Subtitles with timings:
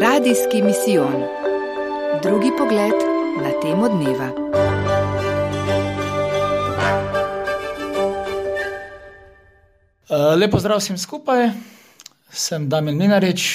[0.00, 1.24] Radijski misijon.
[2.22, 2.94] Drugi pogled
[3.42, 4.28] na temo dneva.
[10.36, 11.50] Lepo zdrav vsem skupaj,
[12.30, 13.48] sem Damien Minarič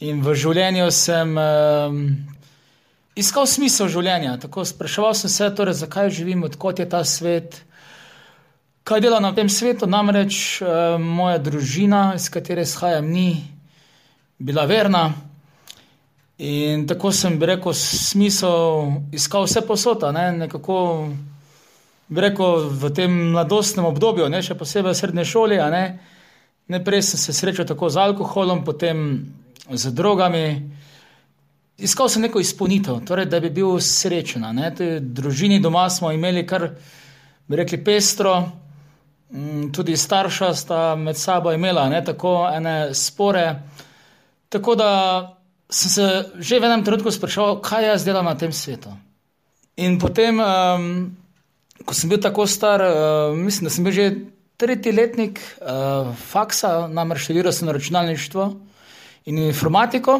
[0.00, 2.00] in v življenju sem um,
[3.12, 4.38] iskal smisel življenja.
[4.40, 7.60] Tako spraševal sem se, torej, zakaj živim, odkot je ta svet,
[8.88, 9.84] kaj delam na tem svetu.
[9.84, 13.59] Namreč um, moja družina, iz katere izhajam, ni
[14.40, 15.12] bila verna.
[16.38, 20.30] In tako sem, bi rekel, smisel iskal vse posota, ne?
[20.32, 20.76] nekako
[22.08, 24.40] bi rekel, v tem mladostnem obdobju, ne?
[24.42, 25.58] še posebej v srednji šoli.
[25.70, 25.82] Ne?
[26.72, 29.04] Najprej sem se srečal tako z alkoholom, potem
[29.68, 30.46] z drogami.
[31.80, 34.48] Iskal sem neko izpolnitev, torej, da bi bil srečen.
[35.00, 36.70] Družini doma smo imeli kar,
[37.44, 38.38] bi rekli, pestro,
[39.76, 42.00] tudi starša sta med sabo imela ne?
[42.04, 43.44] tako ene spore.
[44.50, 44.90] Tako da
[45.70, 46.06] sem se
[46.42, 48.90] že v enem trenutku spraševal, kaj jaz delam na tem svetu.
[49.78, 51.14] In potem, um,
[51.86, 54.06] ko sem bil tako star, uh, mislim, da sem bil že
[54.58, 58.44] tretji letnik uh, faksa, namreč študiral sem računalništvo
[59.30, 60.18] in informatiko.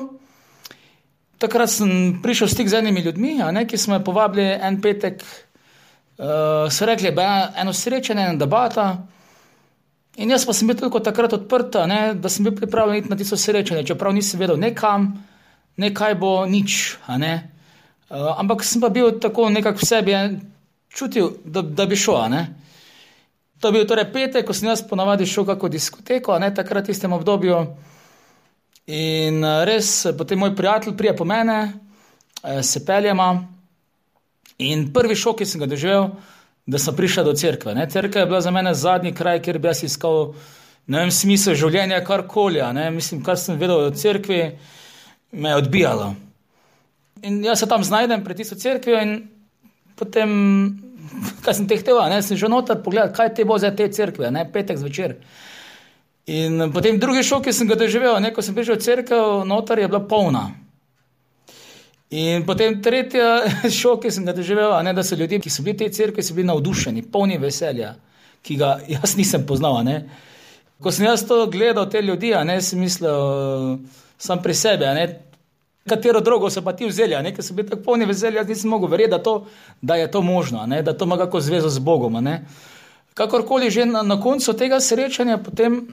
[1.40, 5.20] Takrat sem prišel v stik z enimi ljudmi, ne, ki smo me povabili en petek,
[5.20, 8.94] uh, so rekli, da je eno srečanje, ena debata.
[10.18, 13.16] In jaz pa sem bil tudi takrat odprt, ne, da sem bil pripravljen iti na
[13.16, 15.12] tisto srečanje, čeprav nisem vedel nekam,
[15.78, 16.98] nekaj bo nič.
[17.18, 17.34] Ne?
[18.10, 20.16] Uh, ampak sem pa bil tako nekako v sebi
[20.90, 22.26] čutil, da, da bi šel.
[22.32, 22.42] Ne?
[23.62, 26.96] To je bil torej petek, ko sem jaz ponavadi šel kako diskoteko, ne takrat v
[26.96, 27.60] istem obdobju.
[28.90, 31.58] In res, potem moj prijatelj prije po mene,
[32.62, 33.30] se peljema.
[34.58, 36.10] In prvi šok, ki sem ga doživel,
[36.66, 37.74] da sem prišel do cerkve.
[37.74, 37.88] Ne?
[37.90, 40.34] Cerkev je bila za mene zadnji kraj, kjer bi jaz iskal
[40.86, 42.62] vem, smisel življenja, karkoli.
[42.94, 44.42] Mislim, kar sem vedel o cerkvi
[45.32, 46.14] me je odbijalo.
[47.22, 49.28] In jaz se tam znajdem pred tisto crkvijo, in
[49.96, 50.30] potem,
[51.44, 54.46] kaj sem tehtel, ne sem že noter pogledal, kaj te bo za te crkve, ne
[54.52, 55.18] petek zvečer.
[56.30, 59.82] In potem drugi šok, ki sem ga doživel, ne, ko sem prišel v crkvo, noter
[59.82, 60.44] je bila polna.
[62.10, 63.22] In potem tretji
[63.80, 66.24] šok, ki sem ga doživel, ne, da so ljudje, ki so bili v tej crkvi,
[66.34, 67.94] bili navdušeni, polni veselja,
[68.42, 69.82] ki ga jaz nisem poznal.
[69.86, 70.02] Ne.
[70.82, 73.78] Ko sem jaz to gledal, te ljudi, ne, sem mislil
[74.18, 74.88] sam pri sebi.
[75.88, 78.90] Katero drugo so pa ti vzeli, ker so bili tako polni veselja, jaz nisem mogel
[78.90, 79.38] verjeti, da,
[79.80, 80.82] da je to možno, ne?
[80.82, 82.18] da to ima kako zvezo z Bogom.
[82.24, 82.44] Ne?
[83.14, 85.86] Kakorkoli že na, na koncu tega srečanja, potem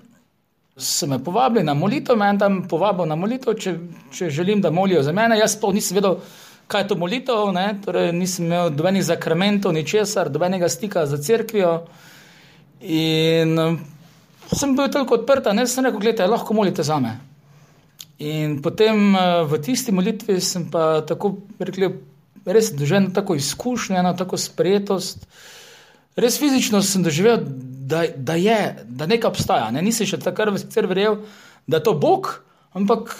[0.77, 3.73] so me povabili na molitev, me tam povabil na molitev, če,
[4.13, 5.37] če želim, da molijo za mene.
[5.39, 6.19] Jaz pa nisem vedel,
[6.67, 7.53] kaj je to molitev,
[7.85, 11.79] torej, nisem imel dobenih zakramentov, ničesar, dobenega stika za crkvijo.
[12.81, 13.57] In
[14.53, 17.17] sem bil tako odprt, ne sem rekel, gledajte, lahko molite za me.
[18.19, 21.99] In potem eh, v tisti molitvi sem pa tako rekel,
[22.45, 25.27] res doživel tako izkušnjo, eno tako sprejetost.
[26.17, 27.43] Res fizično sem doživel,
[27.87, 29.69] da, da je, da nekaj obstaja.
[29.71, 29.83] Ne?
[29.85, 31.21] Nisem še takrat sicer verjel,
[31.67, 32.31] da je to Bog,
[32.73, 33.13] ampak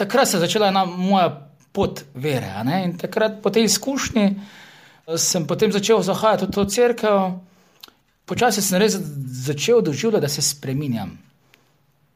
[0.00, 1.28] takrat se je začela ena moja
[1.72, 2.50] pot vere.
[2.84, 7.18] In takrat po tej izkušnji eh, sem potem začel zahajati v to crkvo.
[8.24, 8.96] Počasi sem res
[9.44, 11.18] začel doživljati, da se spremenjam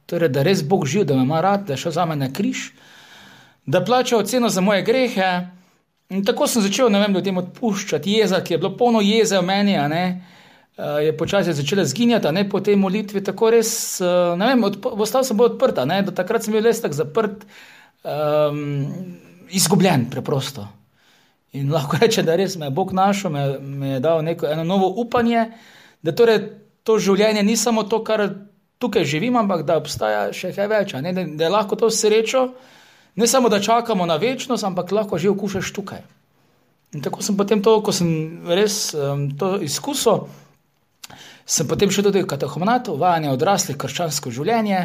[0.07, 2.31] torej, da res Bog živ, da me ima rad, da je šel za me na
[2.33, 2.71] križ,
[3.65, 5.47] da plača oceno za moje grehe.
[6.09, 9.47] In tako sem začel, ne vem, ljudem odpuščati jeza, ki je bilo polno jeze v
[9.47, 10.03] meni, a ne.
[10.77, 14.61] Uh, je počasi začela zginjati, ne po tej molitvi, tako res, uh, ne vem,
[14.93, 17.47] ostal sem bolj odprt, ne, do takrat sem bil res tako zaprt,
[18.05, 18.61] um,
[19.57, 20.67] izgubljen preprosto.
[21.57, 24.63] In lahko rečem, da res me je Bog našel, me, me je dal neko eno
[24.67, 25.47] novo upanje,
[26.05, 26.43] da torej
[26.87, 28.27] to življenje ni samo to, kar
[28.77, 32.51] tukaj živim, ampak da obstaja še kaj več, da, da je lahko to srečo,
[33.17, 36.05] ne samo da čakamo na večnost, ampak lahko že okušaš tukaj.
[36.95, 38.07] In tako sem potem to, ko sem
[38.47, 40.29] res um, to izkusil,
[41.45, 44.79] sem potem šel tudi v katehomnat, uvajanje odraslih, krščansko življenje.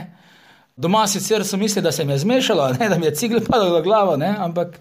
[0.77, 3.75] Doma sicer so mislili, da se mi je zmešalo, ne, da mi je cigl padal
[3.77, 4.81] na glavo, ne, ampak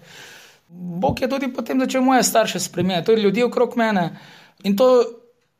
[0.72, 4.16] Bog je tudi potem začel moje starše spremenjati, to je ljudi okrog mene.
[4.64, 5.04] In to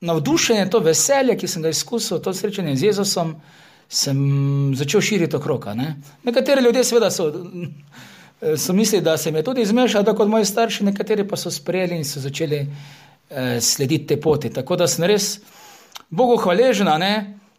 [0.00, 3.34] navdušenje, to veselje, ki sem ga izkusil, to srečanje z Jezusom,
[3.92, 5.66] sem začel širiti okrog.
[5.76, 5.96] Ne?
[6.24, 7.28] Nekateri ljudje, seveda, so,
[8.56, 11.50] so mislili, da se mi je tudi izmešalo, tako kot moji starši, nekateri pa so
[11.50, 14.50] sprejeli in so začeli eh, slediti te poti.
[14.50, 15.40] Tako da sem res
[16.10, 16.88] Bogu hvaležen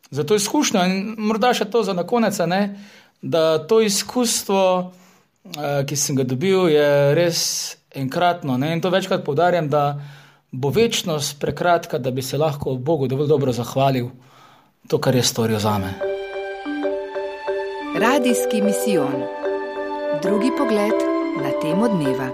[0.09, 2.79] za to izkušnjo in morda še to za na konec, ne?
[3.21, 4.91] da to izkustvo,
[5.53, 7.43] eh, ki sem ga dobil, je res
[7.93, 8.57] enkratno.
[8.57, 8.73] Ne?
[8.73, 9.69] In to večkrat poudarjam
[10.51, 14.09] bo večnost prekratka, da bi se lahko Bogu dovolj dobro zahvalil
[14.87, 16.12] to, kar je storil za me.
[17.95, 19.23] Radijski misijon.
[20.21, 20.97] Drugi pogled
[21.43, 22.27] na temo dneva.